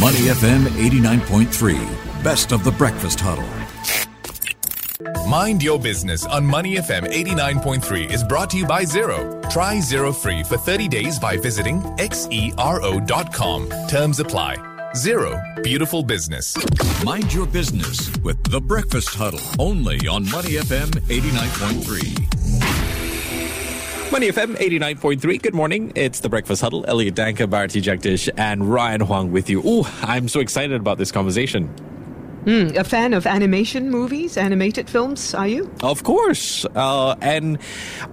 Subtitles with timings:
[0.00, 3.44] Money FM 89.3, best of the breakfast huddle.
[5.28, 9.46] Mind Your Business on Money FM 89.3 is brought to you by Xero.
[9.50, 13.68] Try Xero free for 30 days by visiting xero.com.
[13.88, 14.56] Terms apply.
[14.94, 16.56] Xero, beautiful business.
[17.04, 22.39] Mind your business with the breakfast huddle only on Money FM 89.3.
[24.12, 25.40] Money FM 89.3.
[25.40, 25.92] Good morning.
[25.94, 26.84] It's the Breakfast Huddle.
[26.88, 29.64] Elliot Danker, Bharati Jagdish, and Ryan Huang with you.
[29.64, 31.72] Ooh, I'm so excited about this conversation.
[32.44, 35.72] Mm, a fan of animation movies, animated films, are you?
[35.84, 36.66] Of course.
[36.74, 37.58] Uh, and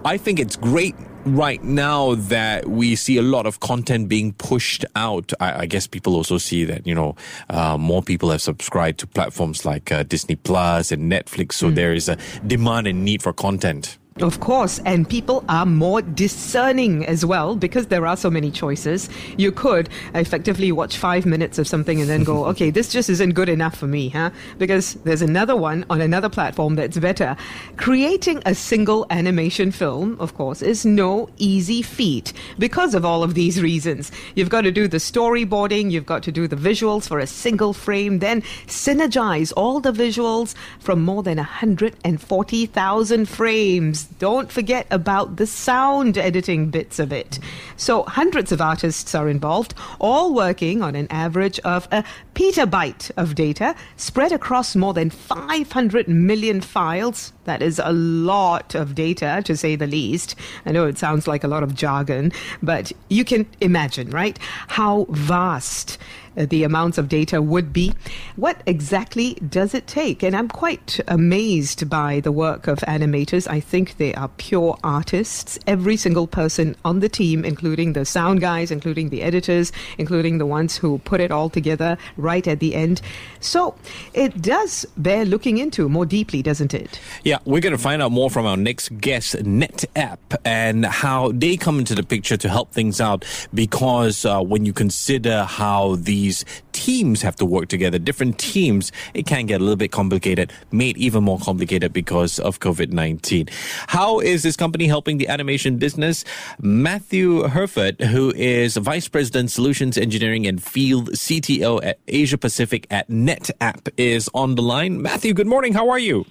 [0.04, 4.84] I think it's great right now that we see a lot of content being pushed
[4.94, 5.32] out.
[5.40, 7.16] I, I guess people also see that, you know,
[7.50, 11.54] uh, more people have subscribed to platforms like uh, Disney Plus and Netflix.
[11.54, 11.74] So mm.
[11.74, 13.98] there is a demand and need for content.
[14.20, 19.08] Of course, and people are more discerning as well because there are so many choices.
[19.36, 23.34] You could effectively watch five minutes of something and then go, okay, this just isn't
[23.34, 24.30] good enough for me, huh?
[24.58, 27.36] Because there's another one on another platform that's better.
[27.76, 33.34] Creating a single animation film, of course, is no easy feat because of all of
[33.34, 34.10] these reasons.
[34.34, 37.72] You've got to do the storyboarding, you've got to do the visuals for a single
[37.72, 45.46] frame, then synergize all the visuals from more than 140,000 frames don't forget about the
[45.46, 47.38] sound editing bits of it.
[47.76, 53.34] So hundreds of artists are involved, all working on an average of a petabyte of
[53.34, 57.32] data spread across more than 500 million files.
[57.44, 60.34] That is a lot of data, to say the least.
[60.66, 64.38] I know it sounds like a lot of jargon, but you can imagine, right?
[64.68, 65.98] How vast
[66.46, 67.92] the amounts of data would be.
[68.36, 70.22] What exactly does it take?
[70.22, 73.48] And I'm quite amazed by the work of animators.
[73.48, 75.58] I think they are pure artists.
[75.66, 80.46] Every single person on the team, including the sound guys, including the editors, including the
[80.46, 83.00] ones who put it all together right at the end.
[83.40, 83.74] So
[84.14, 87.00] it does bear looking into more deeply, doesn't it?
[87.24, 91.56] Yeah, we're going to find out more from our next guest, NetApp, and how they
[91.56, 96.27] come into the picture to help things out because uh, when you consider how the
[96.28, 100.52] these teams have to work together, different teams, it can get a little bit complicated,
[100.70, 103.48] made even more complicated because of COVID 19.
[103.86, 106.24] How is this company helping the animation business?
[106.60, 113.08] Matthew Hurford, who is Vice President Solutions Engineering and Field CTO at Asia Pacific at
[113.08, 115.00] NetApp, is on the line.
[115.00, 115.72] Matthew, good morning.
[115.72, 116.26] How are you?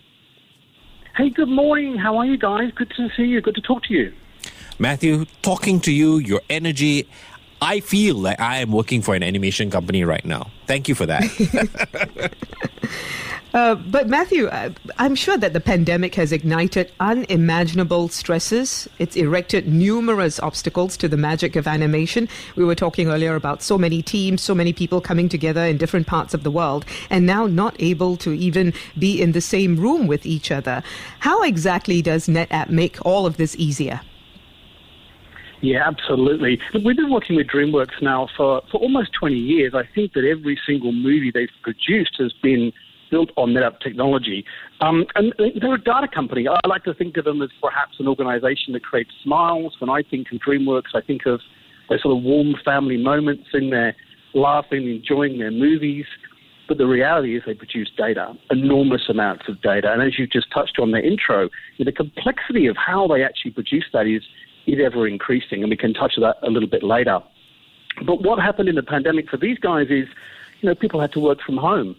[1.15, 1.97] Hey, good morning.
[1.97, 2.69] How are you guys?
[2.75, 3.41] Good to see you.
[3.41, 4.13] Good to talk to you.
[4.77, 7.09] Matthew, talking to you, your energy.
[7.61, 10.51] I feel like I am working for an animation company right now.
[10.67, 11.23] Thank you for that.
[13.53, 14.69] Uh, but Matthew, uh,
[14.99, 18.87] I'm sure that the pandemic has ignited unimaginable stresses.
[18.99, 22.29] It's erected numerous obstacles to the magic of animation.
[22.55, 26.05] We were talking earlier about so many teams, so many people coming together in different
[26.05, 30.05] parts of the world, and now not able to even be in the same room
[30.05, 30.83] with each other.
[31.19, 34.01] How exactly does NetApp make all of this easier?
[35.61, 36.59] Yeah, absolutely.
[36.73, 39.73] We've been working with DreamWorks now for, for almost 20 years.
[39.73, 42.71] I think that every single movie they've produced has been
[43.09, 44.45] built on NetApp technology.
[44.81, 46.47] Um, and they're a data company.
[46.47, 49.75] I like to think of them as perhaps an organization that creates smiles.
[49.79, 51.39] When I think of DreamWorks, I think of
[51.89, 53.95] those sort of warm family moments in there,
[54.33, 56.05] laughing, enjoying their movies.
[56.67, 59.91] But the reality is they produce data, enormous amounts of data.
[59.91, 63.85] And as you just touched on the intro, the complexity of how they actually produce
[63.93, 64.21] that is
[64.67, 67.19] is ever increasing, and we can touch that a little bit later.
[68.05, 70.07] But what happened in the pandemic for these guys is,
[70.61, 71.95] you know, people had to work from home,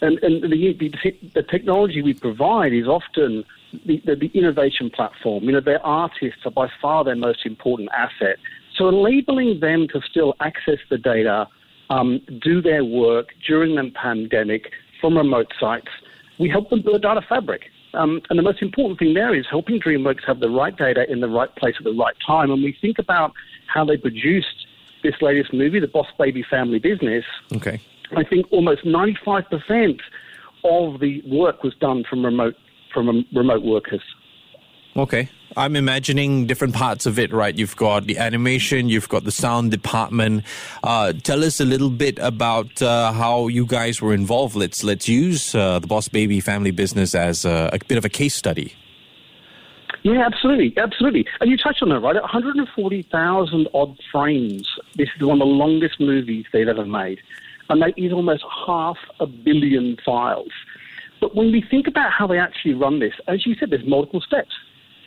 [0.00, 3.44] and and the the, the technology we provide is often
[3.84, 5.44] the, the, the innovation platform.
[5.44, 8.36] You know, their artists are by far their most important asset.
[8.76, 11.48] So enabling them to still access the data,
[11.90, 15.88] um, do their work during the pandemic from remote sites,
[16.38, 17.62] we help them build a data fabric.
[17.94, 21.20] Um, and the most important thing there is helping DreamWorks have the right data in
[21.20, 22.50] the right place at the right time.
[22.50, 23.32] And we think about
[23.66, 24.66] how they produced
[25.02, 27.24] this latest movie, The Boss Baby Family Business.
[27.52, 27.80] Okay.
[28.16, 30.00] I think almost 95%
[30.64, 32.54] of the work was done from remote
[32.92, 34.02] from remote workers.
[34.96, 35.28] Okay.
[35.56, 37.56] I'm imagining different parts of it, right?
[37.56, 40.44] You've got the animation, you've got the sound department.
[40.84, 44.54] Uh, tell us a little bit about uh, how you guys were involved.
[44.54, 48.08] Let's let's use uh, the Boss Baby family business as a, a, bit of a
[48.08, 48.74] case study.
[50.02, 51.26] Yeah, absolutely, absolutely.
[51.40, 52.14] And you touched on that, right?
[52.14, 54.68] 140,000 odd frames.
[54.94, 57.20] This is one of the longest movies they've ever made,
[57.68, 60.52] and that is almost half a billion files.
[61.20, 64.22] But when we think about how they actually run this, as you said, there's multiple
[64.22, 64.54] steps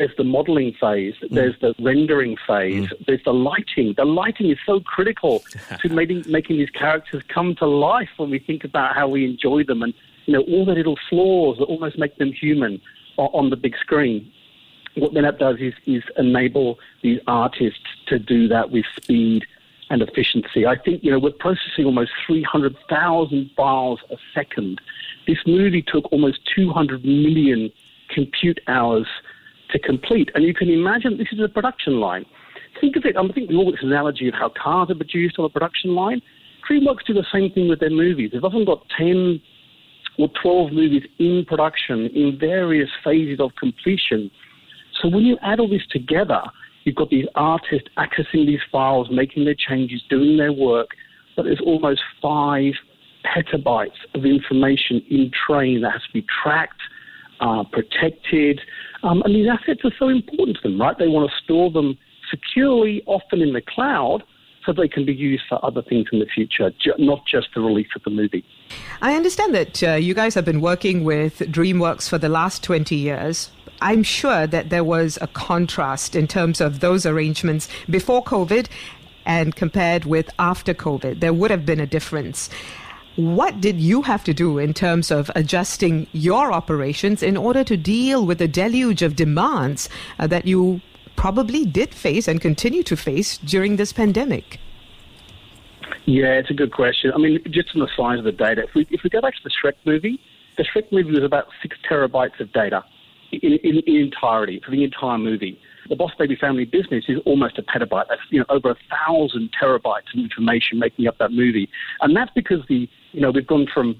[0.04, 1.30] there's the modeling phase, mm.
[1.30, 3.06] there's the rendering phase, mm.
[3.08, 3.94] there's the lighting.
[3.96, 5.42] The lighting is so critical
[5.80, 9.64] to making, making these characters come to life when we think about how we enjoy
[9.64, 9.94] them and,
[10.26, 12.82] you know, all the little flaws that almost make them human
[13.18, 14.30] o- on the big screen.
[14.96, 19.46] What NetApp does is, is enable these artists to do that with speed
[19.90, 20.66] and efficiency.
[20.66, 24.82] I think, you know, we're processing almost 300,000 files a second.
[25.28, 27.72] This movie took almost 200 million
[28.10, 29.08] compute hours
[29.74, 30.30] to complete.
[30.36, 32.26] And you can imagine this is a production line.
[32.80, 35.46] Think of it, I think we all this analogy of how cars are produced on
[35.46, 36.22] a production line.
[36.70, 38.32] DreamWorks do the same thing with their movies.
[38.32, 39.42] They've often got 10
[40.18, 44.32] or 12 movies in production in various phases of completion.
[45.02, 46.42] So when you add all this together,
[46.84, 50.90] you've got these artists accessing these files, making their changes, doing their work,
[51.36, 52.74] but there's almost five
[53.26, 56.82] petabytes of information in train that has to be tracked,
[57.44, 58.62] uh, protected.
[59.04, 60.98] Um, and these assets are so important to them, right?
[60.98, 61.98] They want to store them
[62.32, 64.24] securely, often in the cloud,
[64.66, 67.90] so they can be used for other things in the future, not just the release
[67.98, 68.46] of the movie.
[69.02, 72.96] I understand that uh, you guys have been working with DreamWorks for the last 20
[72.96, 73.52] years.
[73.82, 78.68] I'm sure that there was a contrast in terms of those arrangements before COVID
[79.26, 81.20] and compared with after COVID.
[81.20, 82.50] There would have been a difference.
[83.16, 87.78] What did you have to do in terms of adjusting your operations in order to
[87.78, 89.88] deal with the deluge of demands
[90.18, 90.82] uh, that you
[91.16, 94.60] probably did face and continue to face during this pandemic?
[96.06, 97.12] Yeah, it's a good question.
[97.14, 99.36] I mean, just on the size of the data, if we, if we go back
[99.36, 100.20] to the Shrek movie,
[100.58, 102.84] the Shrek movie was about six terabytes of data
[103.32, 105.60] in, in, in entirety for the entire movie.
[105.90, 108.06] The Boss Baby Family Business is almost a petabyte.
[108.10, 111.70] That's you know over a thousand terabytes of information making up that movie,
[112.02, 114.00] and that's because the you know we've gone from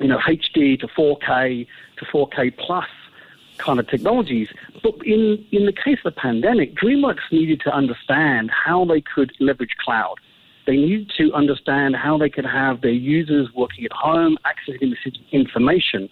[0.00, 1.66] you know HD to 4K
[1.98, 2.88] to 4K plus
[3.58, 4.48] kind of technologies.
[4.82, 9.32] But in in the case of the pandemic, DreamWorks needed to understand how they could
[9.40, 10.16] leverage cloud.
[10.66, 15.14] They needed to understand how they could have their users working at home, accessing this
[15.30, 16.08] information.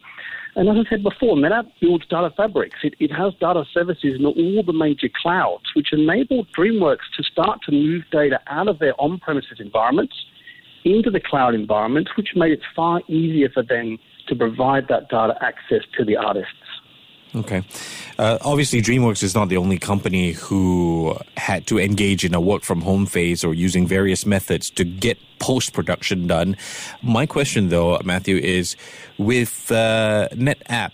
[0.55, 2.79] And as I said before, NetApp builds data fabrics.
[2.83, 7.61] It, it has data services in all the major clouds, which enabled DreamWorks to start
[7.67, 10.15] to move data out of their on-premises environments
[10.85, 15.35] into the cloud environments, which made it far easier for them to provide that data
[15.41, 16.53] access to the artists.
[17.35, 17.63] Okay.
[18.19, 22.63] Uh, obviously, DreamWorks is not the only company who had to engage in a work
[22.63, 26.57] from home phase or using various methods to get post production done.
[27.03, 28.77] My question, though, Matthew, is
[29.17, 30.91] with uh, NetApp,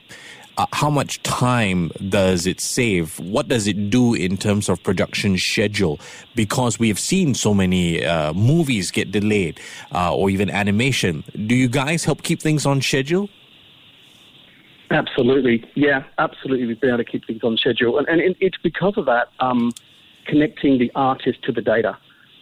[0.58, 3.19] uh, how much time does it save?
[3.19, 5.99] What does it do in terms of production schedule?
[6.37, 9.61] Because we have seen so many uh, movies get delayed
[9.93, 11.25] uh, or even animation.
[11.46, 13.29] Do you guys help keep things on schedule?
[14.90, 16.67] Absolutely, yeah, absolutely.
[16.67, 19.73] We've been able to keep things on schedule, and, and it's because of that um,
[20.26, 21.99] connecting the artist to the data.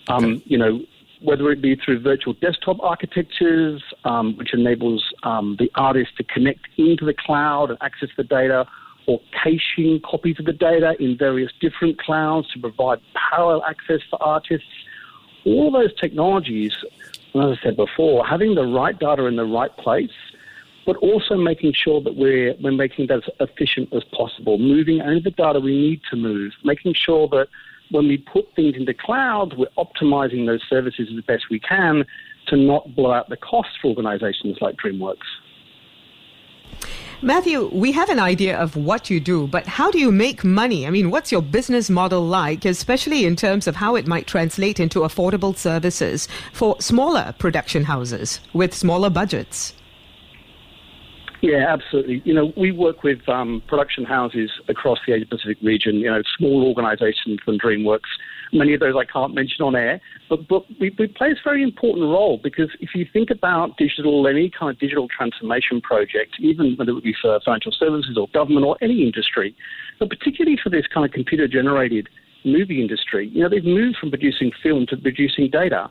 [0.09, 0.43] Um, okay.
[0.47, 0.81] You know,
[1.23, 6.69] whether it be through virtual desktop architectures, um, which enables um, the artist to connect
[6.77, 8.67] into the cloud and access the data,
[9.07, 13.01] or caching copies of the data in various different clouds to provide
[13.31, 14.69] parallel access for artists.
[15.45, 16.73] All those technologies,
[17.35, 20.11] as I said before, having the right data in the right place
[20.87, 25.21] but also making sure that we're, we're making that as efficient as possible, moving only
[25.21, 27.49] the data we need to move, making sure that
[27.91, 32.05] when we put things into cloud, we're optimizing those services as best we can
[32.47, 35.17] to not blow out the cost for organizations like DreamWorks.
[37.23, 40.87] Matthew, we have an idea of what you do, but how do you make money?
[40.87, 44.79] I mean, what's your business model like, especially in terms of how it might translate
[44.79, 49.73] into affordable services for smaller production houses with smaller budgets?
[51.43, 52.23] Yeah, absolutely.
[52.25, 56.23] You know, we work with um, production houses across the Asia Pacific region, you know,
[56.39, 58.01] small organizations than DreamWorks.
[58.53, 61.63] Many of those I can't mention on air, but, but we, we play a very
[61.63, 66.75] important role because if you think about digital, any kind of digital transformation project, even
[66.77, 69.55] whether it be for financial services or government or any industry,
[69.99, 72.09] but particularly for this kind of computer generated
[72.45, 75.91] movie industry, you know, they've moved from producing film to producing data.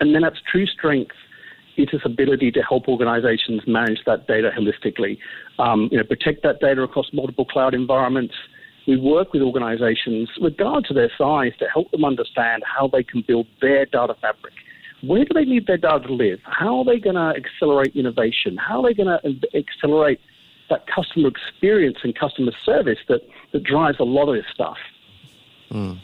[0.00, 1.14] And then that's true strength
[1.76, 5.18] its ability to help organizations manage that data holistically,
[5.58, 8.34] um, you know, protect that data across multiple cloud environments.
[8.86, 13.22] We work with organizations, regard to their size, to help them understand how they can
[13.26, 14.54] build their data fabric.
[15.02, 16.40] Where do they need their data to live?
[16.44, 18.56] How are they going to accelerate innovation?
[18.56, 20.20] How are they going to accelerate
[20.68, 23.20] that customer experience and customer service that,
[23.52, 24.76] that drives a lot of this stuff?
[25.72, 25.98] Mm,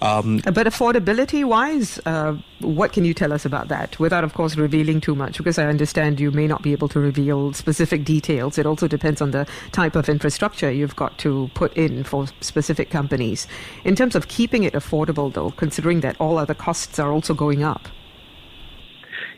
[0.00, 4.56] Um, but affordability wise, uh, what can you tell us about that without, of course,
[4.56, 5.38] revealing too much?
[5.38, 8.56] Because I understand you may not be able to reveal specific details.
[8.56, 12.88] It also depends on the type of infrastructure you've got to put in for specific
[12.90, 13.48] companies.
[13.84, 17.64] In terms of keeping it affordable, though, considering that all other costs are also going
[17.64, 17.88] up.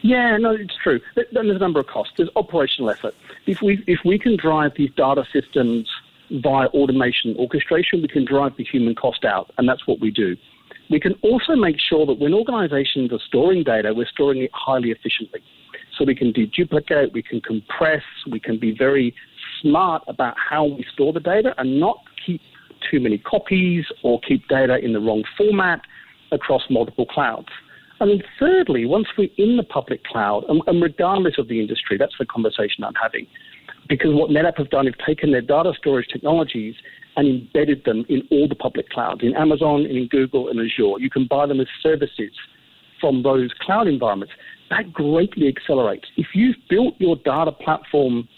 [0.02, 1.00] Yeah, no, it's true.
[1.14, 2.12] There's a number of costs.
[2.16, 3.14] There's operational effort.
[3.46, 5.88] If we if we can drive these data systems
[6.30, 10.36] via automation orchestration, we can drive the human cost out, and that's what we do.
[10.90, 14.90] We can also make sure that when organizations are storing data, we're storing it highly
[14.90, 15.40] efficiently.
[15.98, 19.14] So we can deduplicate, we can compress, we can be very
[19.62, 22.40] smart about how we store the data and not keep
[22.90, 25.80] too many copies or keep data in the wrong format
[26.32, 27.48] across multiple clouds.
[27.98, 32.14] And then thirdly, once we're in the public cloud, and, regardless of the industry, that's
[32.18, 33.26] the conversation I'm having,
[33.88, 36.74] because what NetApp have done is taken their data storage technologies
[37.16, 40.98] and embedded them in all the public clouds, in Amazon, in Google, and Azure.
[40.98, 42.32] You can buy them as services
[43.00, 44.34] from those cloud environments.
[44.70, 46.06] That greatly accelerates.
[46.16, 48.28] If you've built your data platform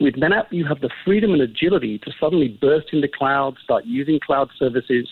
[0.00, 4.18] with NetApp, you have the freedom and agility to suddenly burst into cloud, start using
[4.20, 5.08] cloud services.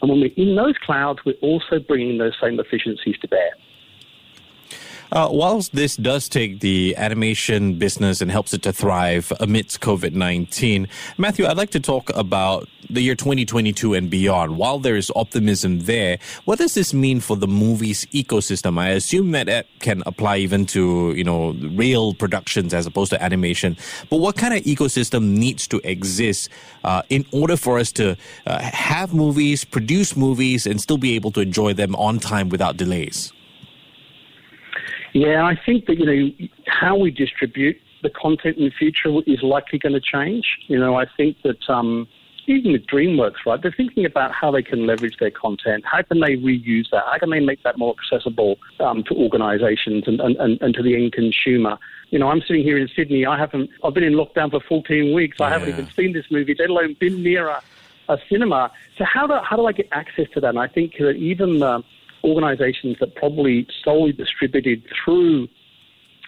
[0.00, 3.50] And when we're in those clouds, we're also bringing those same efficiencies to bear.
[5.10, 10.12] Uh, whilst this does take the animation business and helps it to thrive amidst COVID
[10.12, 10.86] 19,
[11.16, 14.56] Matthew, I'd like to talk about the year 2022 and beyond.
[14.56, 18.78] While there is optimism there, what does this mean for the movies ecosystem?
[18.78, 23.22] I assume that it can apply even to, you know, real productions as opposed to
[23.22, 23.76] animation.
[24.10, 26.50] But what kind of ecosystem needs to exist
[26.84, 31.30] uh, in order for us to uh, have movies, produce movies, and still be able
[31.32, 33.32] to enjoy them on time without delays?
[35.12, 39.42] Yeah, I think that, you know, how we distribute the content in the future is
[39.42, 40.46] likely going to change.
[40.66, 42.06] You know, I think that um,
[42.48, 45.84] even with DreamWorks, right, they're thinking about how they can leverage their content.
[45.84, 47.04] How can they reuse that?
[47.10, 50.94] How can they make that more accessible um, to organizations and, and, and, to the
[50.94, 51.78] end consumer?
[52.10, 53.26] You know, I'm sitting here in Sydney.
[53.26, 55.36] I haven't, I've been in lockdown for 14 weeks.
[55.38, 55.46] Yeah.
[55.46, 57.62] I haven't even seen this movie, let alone been near a,
[58.08, 58.72] a cinema.
[58.96, 60.50] So how do, how do I get access to that?
[60.50, 61.82] And I think that even uh,
[62.24, 65.48] organisations that probably solely distributed through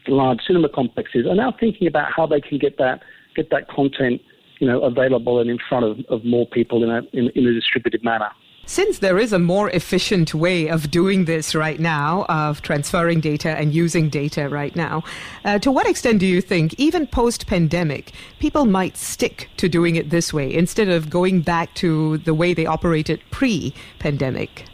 [0.09, 3.03] large cinema complexes are now thinking about how they can get that
[3.37, 4.21] get that content
[4.59, 7.53] you know available and in front of, of more people in a in, in a
[7.53, 8.31] distributed manner.
[8.67, 13.49] Since there is a more efficient way of doing this right now, of transferring data
[13.49, 15.03] and using data right now,
[15.45, 19.97] uh, to what extent do you think, even post pandemic, people might stick to doing
[19.97, 24.70] it this way instead of going back to the way they operated pre pandemic?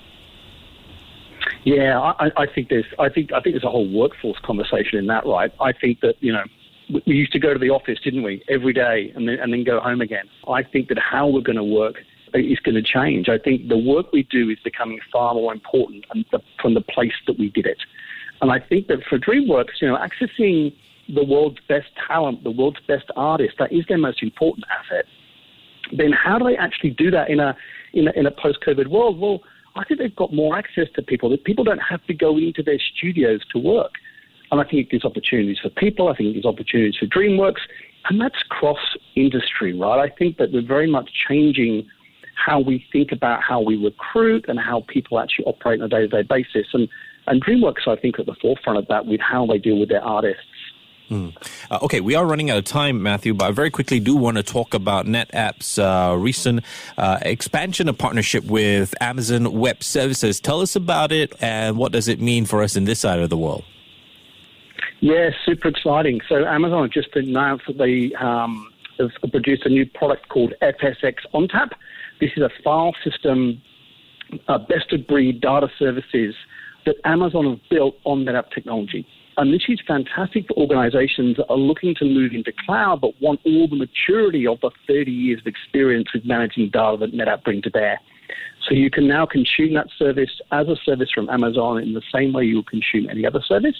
[1.66, 5.06] Yeah, I, I think there's I think I think there's a whole workforce conversation in
[5.08, 5.52] that, right?
[5.60, 6.44] I think that you know
[7.04, 9.64] we used to go to the office, didn't we, every day, and then and then
[9.64, 10.26] go home again.
[10.48, 11.96] I think that how we're going to work
[12.34, 13.28] is going to change.
[13.28, 16.04] I think the work we do is becoming far more important
[16.60, 17.78] from the place that we did it.
[18.40, 20.72] And I think that for DreamWorks, you know, accessing
[21.08, 25.06] the world's best talent, the world's best artists, that is their most important asset.
[25.96, 27.56] Then how do they actually do that in a
[27.92, 29.18] in a, in a post-COVID world?
[29.18, 29.40] Well
[29.76, 31.30] I think they've got more access to people.
[31.30, 33.92] That people don't have to go into their studios to work.
[34.50, 36.08] And I think it gives opportunities for people.
[36.08, 37.60] I think it gives opportunities for DreamWorks.
[38.08, 38.78] And that's cross
[39.16, 39.98] industry, right?
[39.98, 41.88] I think that we're very much changing
[42.36, 46.00] how we think about how we recruit and how people actually operate on a day
[46.00, 46.66] to day basis.
[46.72, 46.88] And,
[47.26, 50.02] and DreamWorks, I think, at the forefront of that with how they deal with their
[50.02, 50.42] artists
[51.10, 51.36] Mm.
[51.70, 54.38] Uh, okay, we are running out of time, Matthew, but I very quickly do want
[54.38, 56.64] to talk about NetApp's uh, recent
[56.98, 60.40] uh, expansion of partnership with Amazon Web Services.
[60.40, 63.30] Tell us about it and what does it mean for us in this side of
[63.30, 63.64] the world?
[65.00, 66.20] Yeah, super exciting.
[66.28, 71.70] So Amazon just announced that they um, have produced a new product called FSx ONTAP.
[72.18, 73.62] This is a file system,
[74.48, 76.34] uh, best of breed data services
[76.86, 79.06] that Amazon have built on NetApp technology.
[79.36, 83.40] And this is fantastic for organizations that are looking to move into cloud but want
[83.44, 87.60] all the maturity of the 30 years of experience with managing data that NetApp bring
[87.62, 88.00] to bear.
[88.66, 92.32] So you can now consume that service as a service from Amazon in the same
[92.32, 93.76] way you'll consume any other service.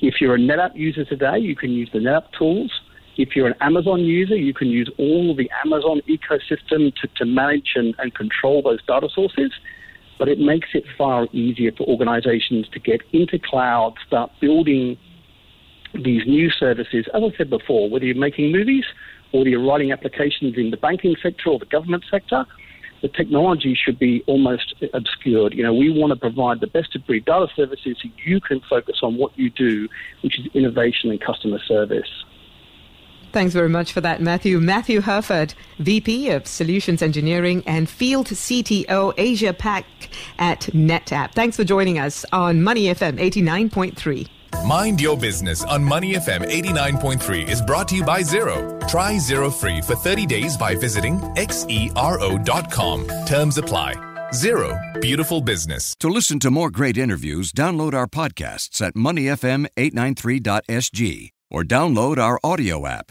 [0.00, 2.72] If you're a NetApp user today, you can use the NetApp tools.
[3.16, 7.72] If you're an Amazon user, you can use all the Amazon ecosystem to, to manage
[7.76, 9.52] and, and control those data sources
[10.18, 14.96] but it makes it far easier for organizations to get into cloud, start building
[15.94, 17.06] these new services.
[17.14, 18.84] As I said before, whether you're making movies
[19.32, 22.44] or you're writing applications in the banking sector or the government sector,
[23.02, 25.54] the technology should be almost obscured.
[25.54, 28.60] You know, we want to provide the best of breed data services so you can
[28.68, 29.88] focus on what you do,
[30.22, 32.08] which is innovation and customer service.
[33.32, 34.60] Thanks very much for that, Matthew.
[34.60, 39.84] Matthew Hurford, VP of Solutions Engineering and Field CTO Asia Pac
[40.38, 41.32] at NetApp.
[41.32, 44.28] Thanks for joining us on Money FM 89.3.
[44.66, 48.86] Mind Your Business on Money FM 89.3 is brought to you by Xero.
[48.88, 53.06] Try Xero free for 30 days by visiting xero.com.
[53.26, 53.94] Terms apply.
[54.32, 55.94] Xero, beautiful business.
[56.00, 62.86] To listen to more great interviews, download our podcasts at moneyfm893.sg or download our audio
[62.86, 63.10] app.